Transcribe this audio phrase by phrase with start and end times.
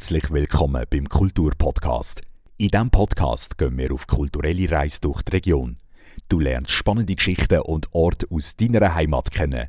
[0.00, 2.22] Herzlich willkommen beim Kulturpodcast.
[2.56, 5.76] In diesem Podcast gehen wir auf kulturelle Reise durch die Region.
[6.26, 9.68] Du lernst spannende Geschichten und Orte aus deiner Heimat kennen.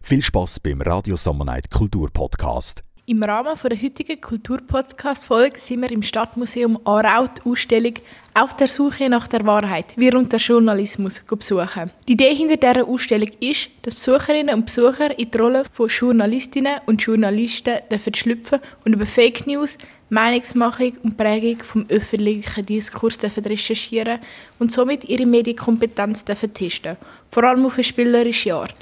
[0.00, 2.84] Viel Spaß beim Radio Summer Night Kulturpodcast.
[3.04, 7.94] Im Rahmen der heutigen Kulturpodcast-Folge sind wir im Stadtmuseum Aarau die Ausstellung
[8.32, 11.90] «Auf der Suche nach der Wahrheit» während der Journalismus besuchen.
[12.06, 16.78] Die Idee hinter dieser Ausstellung ist, dass Besucherinnen und Besucher in die Rolle von Journalistinnen
[16.86, 23.44] und Journalisten dürfen schlüpfen und über Fake News, Meinungsmachung und Prägung vom öffentlichen Diskurs dürfen
[23.44, 24.20] recherchieren
[24.60, 26.96] und somit ihre Medienkompetenz dürfen testen,
[27.32, 28.76] vor allem auf eine spielerische Art.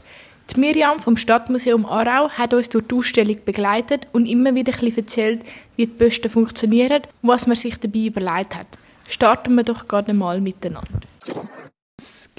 [0.54, 4.80] Die Miriam vom Stadtmuseum Aarau hat uns durch die Ausstellung begleitet und immer wieder ein
[4.80, 5.42] bisschen erzählt,
[5.76, 8.66] wie die Posten funktionieren und was man sich dabei überlegt hat.
[9.09, 11.09] Starten wir doch gerade mal miteinander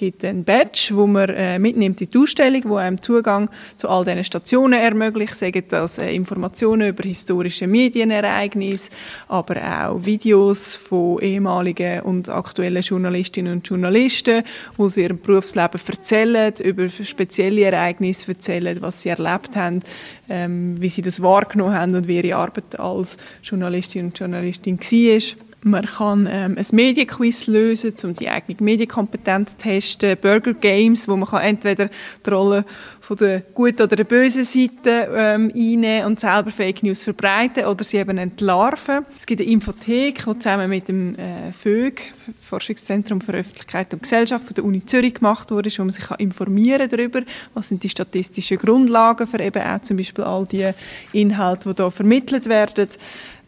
[0.02, 4.04] gibt ein Badge, wo man äh, mitnimmt in die Ausstellung, wo einem Zugang zu all
[4.04, 8.90] diesen Stationen ermöglicht, sagen das äh, Informationen über historische Medienereignisse,
[9.28, 14.42] aber auch Videos von ehemaligen und aktuellen Journalistinnen und Journalisten,
[14.76, 19.84] wo sie ihrem Berufsleben erzählen, über spezielle Ereignisse erzählen, was sie erlebt haben,
[20.30, 25.51] ähm, wie sie das wahrgenommen haben und wie ihre Arbeit als Journalistin und Journalistin war.
[25.64, 30.18] Man kann ähm, ein Medienquiz lösen, um die eigene Medienkompetenz zu testen.
[30.20, 31.90] Burger Games, wo man kann entweder
[32.26, 32.66] die Rolle
[33.00, 37.84] von der guten oder der bösen Seite ähm, einnehmen und selber Fake News verbreiten oder
[37.84, 39.06] sie eben entlarven.
[39.20, 42.02] Es gibt eine Infothek, die zusammen mit dem äh, FÖG,
[42.42, 46.18] Forschungszentrum für Öffentlichkeit und Gesellschaft von der Uni Zürich gemacht wurde, wo man sich kann
[46.18, 47.22] informieren darüber,
[47.54, 50.72] was sind die statistischen Grundlagen für eben auch zum Beispiel all die
[51.14, 52.88] Inhalte, die hier vermittelt werden.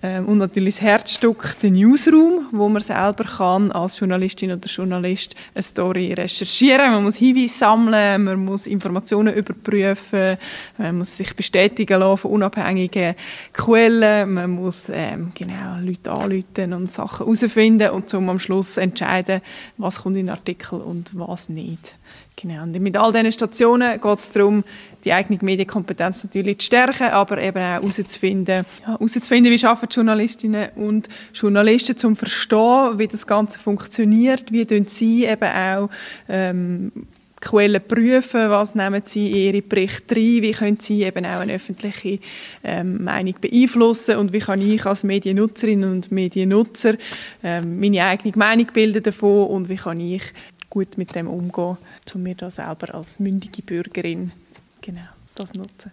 [0.03, 5.33] Ähm, und natürlich das Herzstück, der Newsroom, wo man selber kann als Journalistin oder Journalist
[5.55, 6.91] eine Story recherchieren.
[6.91, 10.37] Man muss Hinweise sammeln, man muss Informationen überprüfen,
[10.77, 13.15] man muss sich bestätigen lassen von unabhängigen
[13.53, 19.41] Quellen, man muss ähm, genau Leute anrufen und Sachen herausfinden und zum am Schluss entscheiden,
[19.77, 21.95] was kommt in den Artikel und was nicht.
[22.35, 22.63] Genau.
[22.63, 24.63] Und mit all diesen Stationen geht es darum,
[25.03, 30.69] die eigene Medienkompetenz natürlich zu stärken, aber eben auch herauszufinden, ja, herauszufinden wie arbeiten Journalistinnen
[30.75, 35.89] und Journalisten zum Verstehen, wie das Ganze funktioniert, wie sie eben auch
[36.27, 36.91] ähm,
[37.43, 41.53] Quellen prüfen, was nehmen sie in ihre Berichte rein, wie können sie eben auch eine
[41.53, 42.19] öffentliche
[42.63, 46.95] ähm, Meinung beeinflussen und wie kann ich als Mediennutzerin und Mediennutzer
[47.43, 50.23] ähm, meine eigene Meinung bilden davon und wie kann ich
[50.69, 51.77] gut mit dem umgehen,
[52.15, 54.31] um mir da selber als mündige Bürgerin
[54.81, 55.01] genau
[55.35, 55.91] das nutzen.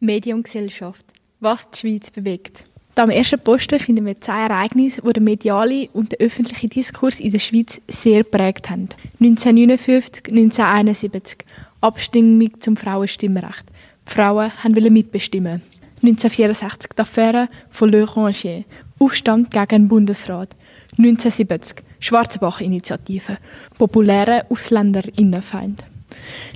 [0.00, 1.04] Mediengesellschaft.
[1.40, 2.66] Was die Schweiz bewegt.
[2.94, 7.20] Da am ersten Posten finden wir zwei Ereignisse, die den medialen und den öffentlichen Diskurs
[7.20, 8.88] in der Schweiz sehr geprägt haben.
[9.20, 11.38] 1959, 1971.
[11.80, 13.64] Abstimmung zum Frauenstimmrecht.
[14.06, 15.62] Die Frauen wollten mitbestimmen.
[16.02, 18.64] 1964 die Affäre von Le Ranger.
[18.98, 20.56] Aufstand gegen den Bundesrat.
[20.98, 23.38] 1970 Schwarzenbach-Initiative,
[23.78, 25.84] populäre Ausländerinnenfeind.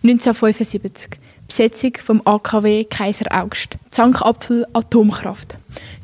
[0.02, 5.56] 1975 Besetzung vom AKW Kaiser Augst, Zankapfel Atomkraft.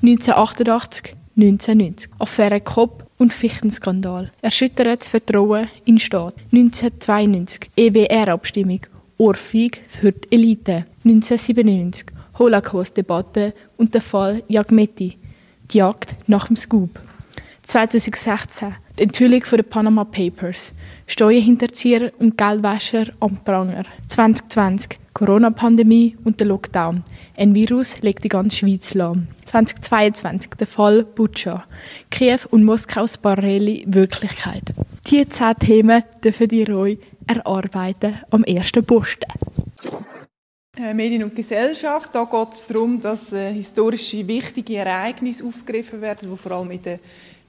[0.03, 4.31] 1988 1990 Affäre Kopp und Fichtenskandal.
[4.43, 6.35] Erschüttert das Vertrauen in Staat.
[6.53, 8.81] 1992 EWR-Abstimmung.
[9.17, 10.87] Ohrfeig für die Elite.
[11.05, 12.07] 1997
[12.39, 15.17] Holocaust-Debatte und der Fall Jagmetti.
[15.71, 16.99] Die Jagd nach dem Scoop.
[17.63, 20.73] 2016 die Enthüllung der Panama Papers,
[21.07, 23.85] Steuerhinterzieher und Geldwäscher am Pranger.
[24.09, 27.03] 2020 Corona-Pandemie und der Lockdown.
[27.37, 29.27] Ein Virus legt die ganze Schweiz lahm.
[29.45, 31.65] 2022 der Fall Butscha.
[32.11, 34.63] Kiew und Moskaus Barelli Wirklichkeit.
[35.07, 39.27] Diese zehn Themen dürfen die Roy erarbeiten am ersten Posten.
[40.77, 42.15] Äh, Medien und Gesellschaft.
[42.15, 46.83] Da geht es darum, dass äh, historische wichtige Ereignisse aufgegriffen werden, die vor allem in
[46.83, 47.01] den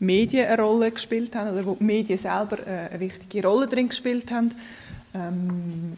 [0.01, 3.89] Medien eine Rolle gespielt haben oder wo die Medien selber äh, eine wichtige Rolle drin
[3.89, 4.53] gespielt haben.
[5.13, 5.97] Ähm,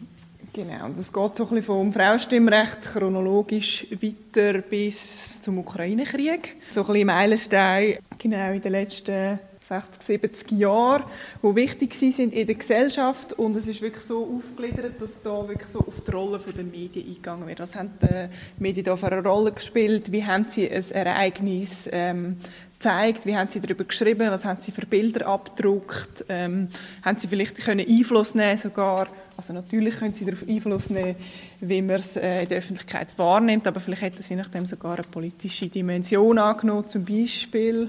[0.52, 6.56] genau, das geht so ein bisschen vom Frauenstimmrecht chronologisch weiter bis zum Ukraine-Krieg.
[6.70, 11.04] So ein bisschen Meilenstein genau in den letzten 60, 70 Jahren,
[11.42, 15.70] die wichtig sind in der Gesellschaft und es ist wirklich so aufgegliedert, dass da wirklich
[15.70, 17.60] so auf die Rolle der Medien eingegangen wird.
[17.60, 18.28] Was haben die
[18.58, 20.12] Medien da für eine Rolle gespielt?
[20.12, 22.36] Wie haben sie ein Ereignis ähm,
[22.84, 23.24] gezeigt?
[23.24, 24.30] Wie haben Sie darüber geschrieben?
[24.30, 26.26] Was haben Sie für Bilder abgedruckt?
[26.28, 26.68] Ähm,
[27.02, 29.08] haben Sie vielleicht können Einfluss nehmen sogar?
[29.36, 31.16] Also natürlich können Sie darauf Einfluss nehmen,
[31.60, 35.04] wie man es äh, in der Öffentlichkeit wahrnimmt, aber vielleicht hätten Sie nachdem sogar eine
[35.04, 37.88] politische Dimension angenommen, zum Beispiel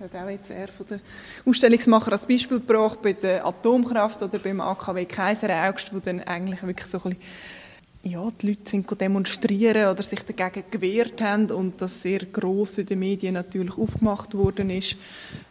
[0.00, 1.00] hat auch jetzt er von der
[1.44, 6.62] Ausstellungsmacher als Beispiel gebracht bei der Atomkraft oder beim AKW Kaiser Augst, wo dann eigentlich
[6.62, 7.22] wirklich so ein bisschen
[8.04, 12.86] ja, die Leute sind demonstrieren oder sich dagegen gewehrt haben und das sehr gross in
[12.86, 14.96] den Medien natürlich aufgemacht worden ist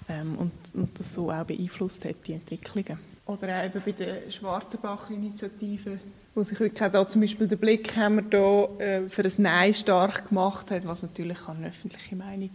[0.07, 2.97] ähm, und, und das so auch beeinflusst hat, die Entwicklungen.
[3.25, 6.00] Oder auch eben bei der Schwarzenbach-Initiative,
[6.33, 10.29] wo sich wirklich auch da zum Beispiel der Blickhammer da, äh, für ein Nein stark
[10.29, 12.51] gemacht hat, was natürlich eine öffentliche Meinung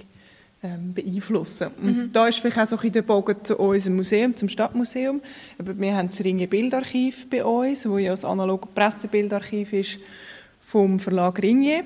[0.62, 1.68] ähm, beeinflussen.
[1.80, 2.12] Und mhm.
[2.12, 5.20] da ist vielleicht auch so ein der Bogen zu unserem Museum, zum Stadtmuseum.
[5.58, 9.98] Aber wir haben das Ringe Bildarchiv bei uns, wo ja das analoge Pressebildarchiv ist
[10.64, 11.84] vom Verlag Ringe.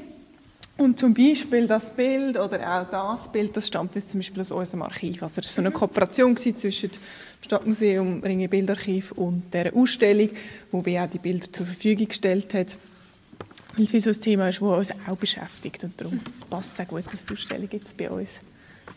[0.77, 4.53] Und zum Beispiel das Bild oder auch das Bild, das stammt jetzt zum Beispiel aus
[4.53, 5.23] unserem Archiv.
[5.23, 5.75] Also es war so eine mhm.
[5.75, 6.99] Kooperation zwischen dem
[7.41, 10.29] Stadtmuseum Ringe Bildarchiv und der Ausstellung,
[10.71, 12.77] wo wir auch die Bilder zur Verfügung gestellt hat.
[13.75, 16.21] Weil es wie so ein Thema ist, das uns auch beschäftigt und darum
[16.51, 18.41] passt es auch gut, dass die Ausstellung jetzt bei uns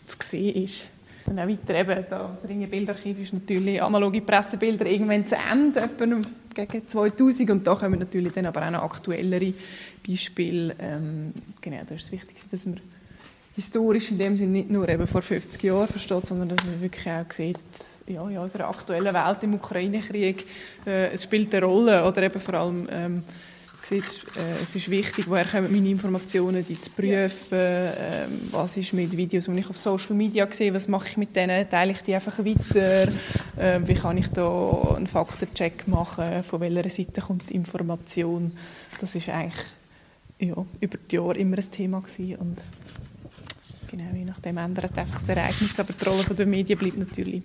[0.07, 0.87] zu sehen ist.
[1.25, 6.05] Und auch weiter eben, das Ringe Bildarchiv ist natürlich analoge Pressebilder irgendwann zu Ende, etwa
[6.53, 9.53] gegen 2000 und da kommen natürlich dann aber auch noch aktuellere
[10.05, 10.75] Beispiele.
[10.79, 12.79] Ähm, genau, da ist es wichtig, dass man
[13.55, 17.07] historisch in dem Sinne nicht nur eben vor 50 Jahren versteht, sondern dass man wirklich
[17.07, 17.59] auch sieht,
[18.07, 20.45] ja, in unserer aktuellen Welt im Ukraine-Krieg,
[20.85, 23.23] äh, spielt eine Rolle oder eben vor allem ähm,
[23.89, 24.03] sieht,
[24.37, 29.17] äh, es ist wichtig, woher kommen meine Informationen, die zu prüfen, äh, was ist mit
[29.17, 32.13] Videos, die ich auf Social Media sehe, was mache ich mit denen, teile ich die
[32.13, 33.07] einfach weiter,
[33.57, 38.53] äh, wie kann ich da einen Faktencheck machen, von welcher Seite kommt die Information.
[39.01, 39.65] Das ist eigentlich
[40.39, 42.57] ja, über die Jahre immer ein Thema gewesen und
[43.89, 47.43] genau, je nachdem ändert einfach das Ereignis, aber die Rolle der Medien bleibt natürlich.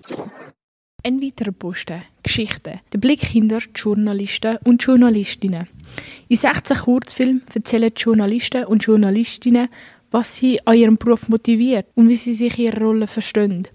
[1.06, 5.69] Ein weiterer Posten, Geschichten, der Blick hinter die Journalisten und Journalistinnen.
[6.29, 9.69] In 16 Kurzfilmen erzählen die Journalisten und Journalistinnen,
[10.11, 13.69] was sie an ihrem Beruf motiviert und wie sie sich ihre Rolle verstehen.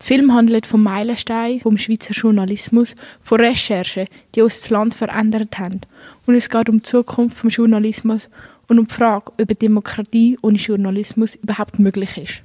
[0.00, 5.58] Der Film handelt vom Meilenstein vom Schweizer Journalismus, von Recherchen, die uns das Land verändert
[5.58, 5.82] haben.
[6.24, 8.30] Und es geht um die Zukunft des Journalismus
[8.68, 12.42] und um die Frage, ob Demokratie ohne Journalismus überhaupt möglich ist.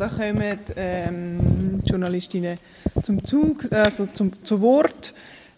[0.00, 2.56] Da kommen ähm, Journalistinnen
[3.02, 5.12] zum Zug, also zum, zu Wort,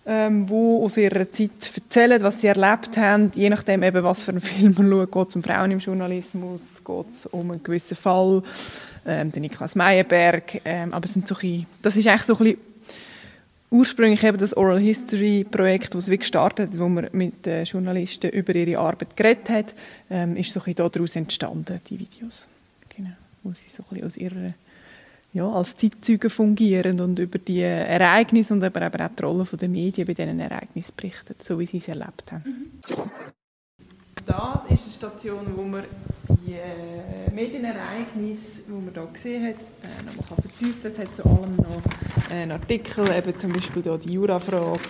[0.05, 4.33] ähm, wo aus ihrer Zeit erzählen, was sie erlebt haben, je nachdem eben, was für
[4.33, 5.13] einen Film man schaut.
[5.13, 8.43] Geht es um Frauen im Journalismus, geht es um einen gewissen Fall,
[9.07, 12.39] ähm, den Niklas Meyerberg, ähm, aber es sind so ein, das ist eigentlich so ein
[12.39, 12.61] bisschen
[13.71, 18.81] ursprünglich eben das Oral History Projekt, das wir gestartet wo man mit Journalisten über ihre
[18.81, 19.75] Arbeit geredet hat,
[20.11, 22.49] ähm, ist so ein bisschen daraus entstanden, die Videos.
[23.43, 24.55] Wo sie so ein aus ihrer
[25.33, 30.07] ja, als Zeitzeugen fungieren und über die Ereignisse und aber auch die Rolle der Medien
[30.07, 32.43] bei diesen Ereignissen berichten, so wie sie es erlebt haben.
[32.45, 32.81] Mhm.
[34.27, 35.85] Das ist die Station, wo man
[36.47, 40.91] die äh, Medienereignisse, die man hier gesehen hat, äh, noch mal vertiefen kann.
[40.91, 41.83] Es hat zu allem noch
[42.31, 44.81] einen Artikel, eben zum Beispiel hier die Jurafrage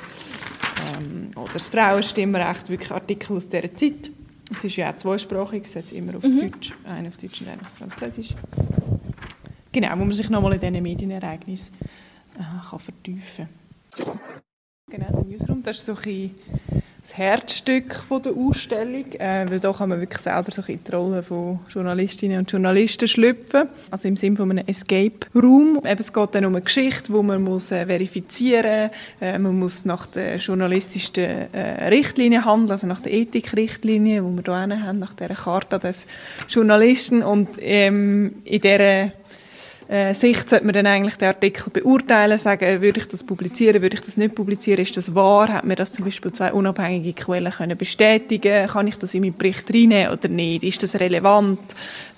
[0.98, 4.10] ähm, oder das Frauenstimmrecht, wirklich Artikel aus dieser Zeit.
[4.54, 6.50] Es ist ja auch zweisprachig, es hat immer auf mhm.
[6.50, 8.34] Deutsch, einen auf Deutsch und einen auf Französisch.
[9.72, 11.74] Genau, wo man sich nochmal in diesen Medienereignissen
[12.38, 13.48] äh, kann vertiefen
[13.96, 14.18] kann.
[14.90, 16.30] Genau, der Newsroom, das ist so ein
[17.02, 20.90] das Herzstück von der Ausstellung, äh, weil da kann man wirklich selber so in die
[20.92, 25.80] Rolle von Journalistinnen und Journalisten schlüpfen, also im Sinne von einem Escape Room.
[25.84, 28.90] Eben, es geht dann um eine Geschichte, wo man muss äh, verifizieren,
[29.20, 34.66] äh, man muss nach den journalistischen äh, Richtlinien handeln, also nach der Ethikrichtlinie, die wir
[34.66, 36.06] hier haben, nach der Charta des
[36.48, 39.12] Journalisten und ähm, in dieser
[39.92, 43.96] äh, Sicht sollte man dann eigentlich den Artikel beurteilen, sagen, würde ich das publizieren, würde
[43.96, 47.52] ich das nicht publizieren, ist das wahr, hat mir das zum Beispiel zwei unabhängige Quellen
[47.52, 51.60] können bestätigen, kann ich das in meinen Bericht reinnehmen oder nicht, ist das relevant,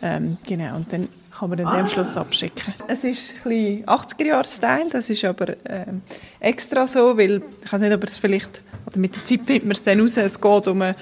[0.02, 1.80] ähm, genau, und dann kann man dann ah.
[1.80, 2.72] am Schluss abschicken.
[2.86, 6.02] Es ist ein bisschen 80er-Jahre-Style, das ist aber ähm,
[6.38, 9.72] extra so, weil, ich weiß nicht, ob es vielleicht, oder mit der Zeit findet man
[9.72, 10.94] es dann raus, es geht um eine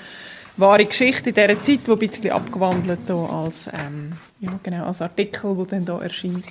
[0.56, 5.54] wahre Geschichte in dieser Zeit, die ein bisschen abgewandelt als, ähm, ja, genau, als Artikel,
[5.54, 6.44] der dann hier erscheint,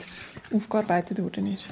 [0.54, 1.66] aufgearbeitet worden ist.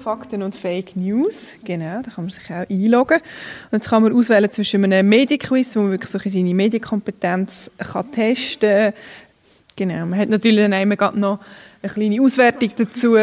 [0.00, 3.18] Fakten und Fake News, genau, da kann man sich auch einloggen.
[3.70, 8.10] Und jetzt kann man auswählen zwischen einem Medienquiz, wo man wirklich so seine Medienkompetenz kann
[8.10, 8.94] testen kann.
[9.76, 11.40] Genau, man hat natürlich dann immer noch
[11.82, 13.16] eine kleine Auswertung dazu.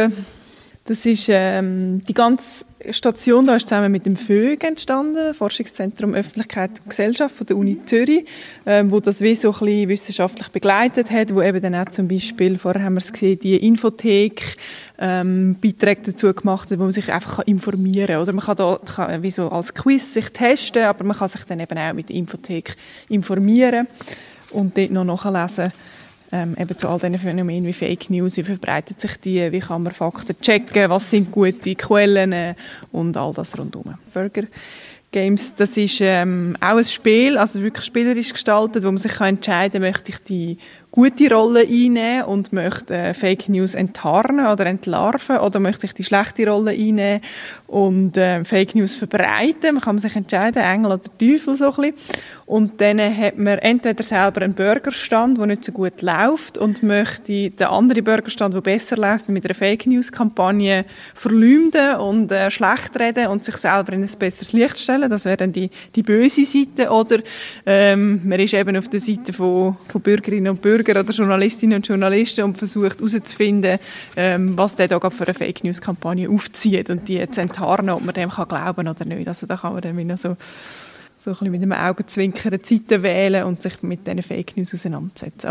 [0.86, 6.72] Das ist ähm, die ganze Station da ist zusammen mit dem FÖG entstanden, Forschungszentrum Öffentlichkeit
[6.84, 8.26] und Gesellschaft von der Uni Zürich,
[8.66, 12.08] ähm, wo das wie so ein bisschen wissenschaftlich begleitet hat, wo eben dann auch zum
[12.08, 14.58] Beispiel, vorher haben wir es gesehen, die Infothek
[15.00, 18.22] ähm, Beiträge dazu gemacht hat, wo man sich einfach informieren kann.
[18.22, 21.44] Oder man kann da kann wie so als Quiz sich testen, aber man kann sich
[21.44, 22.76] dann eben auch mit der Infothek
[23.10, 23.88] informieren
[24.52, 25.72] und dort noch nachlesen
[26.32, 29.84] ähm, eben zu all diesen Phänomenen wie Fake News, wie verbreitet sich die, wie kann
[29.84, 32.56] man Fakten checken, was sind gute Quellen äh,
[32.92, 33.96] und all das rundherum.
[34.14, 34.44] Burger
[35.12, 39.36] Games, das ist ähm, auch ein Spiel, also wirklich spielerisch gestaltet, wo man sich kann
[39.36, 40.58] entscheiden möchte ich die
[40.98, 46.04] gute Rolle einnehmen und möchte äh, Fake News enttarnen oder entlarven oder möchte ich die
[46.04, 47.22] schlechte Rolle einnehmen
[47.68, 49.76] und äh, Fake News verbreiten.
[49.76, 51.94] Man kann sich entscheiden, Engel oder Teufel so ein bisschen.
[52.48, 57.50] Und dann hat man entweder selber einen Bürgerstand, der nicht so gut läuft und möchte
[57.50, 62.98] den anderen Bürgerstand, der besser läuft, mit einer Fake News Kampagne verleumden und äh, schlecht
[62.98, 65.10] reden und sich selber in ein besseres Licht stellen.
[65.10, 66.90] Das wäre dann die, die böse Seite.
[66.90, 67.20] Oder
[67.66, 71.78] ähm, man ist eben auf der Seite von, von Bürgerinnen und Bürgern Bürger oder Journalistinnen
[71.78, 73.80] und Journalisten und versucht herauszufinden,
[74.16, 78.04] ähm, was der da für eine Fake News Kampagne aufzieht und die zu enttarnen, ob
[78.04, 79.28] man dem kann glauben oder nicht.
[79.28, 80.38] Also da kann man dann so
[81.26, 85.50] so ein mit einem Augenzwinkern Zeiten wählen und sich mit diesen Fake News auseinandersetzen.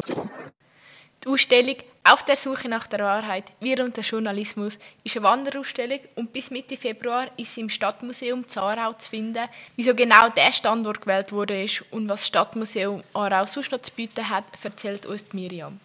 [1.26, 3.46] Die Ausstellung «Auf der Suche nach der Wahrheit.
[3.58, 8.48] Wir und der Journalismus» ist eine Wanderausstellung und bis Mitte Februar ist sie im Stadtmuseum
[8.48, 9.48] Zarau zu finden.
[9.74, 14.30] Wieso genau der Standort gewählt wurde und was das Stadtmuseum Aarau sonst noch zu bieten
[14.30, 15.80] hat, erzählt uns Miriam.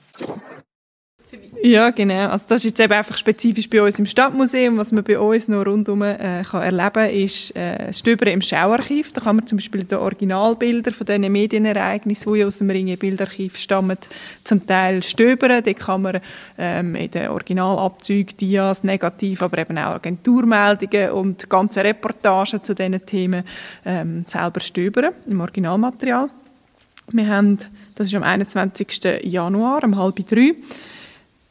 [1.63, 2.29] Ja, genau.
[2.29, 4.77] Also das ist jetzt eben einfach spezifisch bei uns im Stadtmuseum.
[4.77, 8.41] Was man bei uns noch rundherum äh, kann erleben kann, ist äh, das Stöbern im
[8.41, 9.13] Schauarchiv.
[9.13, 13.97] Da kann man zum Beispiel die Originalbilder von diesen Medienereignissen, die aus dem Ringe-Bildarchiv stammen,
[14.43, 15.61] zum Teil stöbern.
[15.63, 16.21] Da kann man
[16.57, 23.05] ähm, in den Originalabzügen, Dias, Negativ, aber eben auch Agenturmeldungen und ganze Reportagen zu diesen
[23.05, 23.43] Themen
[23.85, 26.29] ähm, selber stöbern im Originalmaterial.
[27.11, 27.59] Wir haben,
[27.93, 29.21] das ist am 21.
[29.23, 30.55] Januar, um halb drei,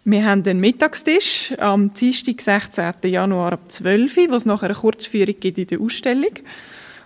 [0.04, 2.94] wir haben den Mittagstisch am Dienstag, 16.
[3.04, 6.32] Januar ab 12 Uhr, wo es nachher eine Kurzführung gibt in der Ausstellung.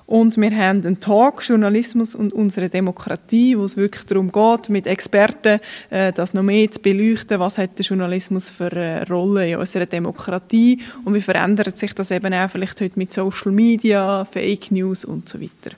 [0.06, 4.86] Und wir haben einen Talk Journalismus und unsere Demokratie, wo es wirklich darum geht, mit
[4.86, 5.60] Experten
[5.90, 9.86] äh, das noch mehr zu beleuchten, was hat der Journalismus für eine Rolle in unserer
[9.86, 15.04] Demokratie und wie verändert sich das eben auch vielleicht heute mit Social Media, Fake News
[15.06, 15.74] und so weiter.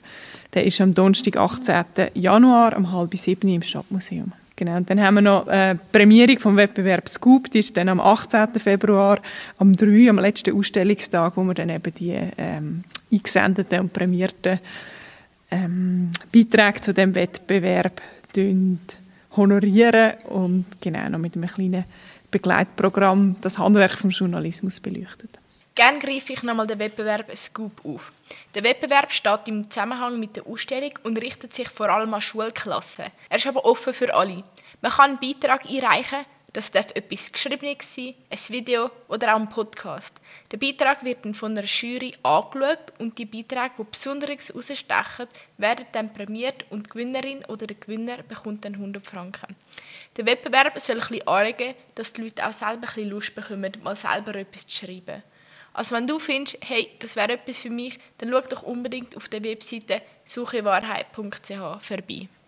[0.53, 2.09] Der ist am Donnerstag, 18.
[2.13, 4.33] Januar um halb sieben im Stadtmuseum.
[4.57, 7.99] Genau, und dann haben wir noch äh, Prämierung vom Wettbewerb Scoop, die ist dann am
[7.99, 8.55] 18.
[8.55, 9.19] Februar,
[9.59, 14.59] am 3., am letzten Ausstellungstag, wo wir dann eben die ähm, eingesendeten und prämierten
[15.51, 18.01] ähm, Beiträge zu dem Wettbewerb
[19.35, 21.85] honorieren und genau noch mit einem kleinen
[22.31, 25.37] Begleitprogramm das Handwerk vom Journalismus beleuchtet.
[25.77, 28.11] Gerne greife ich nochmal den Wettbewerb Scoop auf.
[28.55, 33.05] Der Wettbewerb steht im Zusammenhang mit der Ausstellung und richtet sich vor allem an Schulklassen.
[33.29, 34.43] Er ist aber offen für alle.
[34.81, 39.49] Man kann einen Beitrag einreichen, das darf etwas Geschriebenes sein, ein Video oder auch ein
[39.49, 40.15] Podcast.
[40.51, 45.27] Der Beitrag wird dann von einer Jury angeschaut und die Beiträge, die besonders herausstechen,
[45.59, 49.55] werden dann prämiert und die Gewinnerin oder der Gewinner bekommt dann 100 Franken.
[50.15, 53.77] Der Wettbewerb soll ein bisschen anregen, dass die Leute auch selber ein bisschen Lust bekommen,
[53.83, 55.21] mal selber etwas zu schreiben.
[55.77, 59.29] Also wenn du findest, hey, das wäre etwas für mich, dann schau doch unbedingt auf
[59.29, 62.27] der Webseite suchewahrheit.ch vorbei.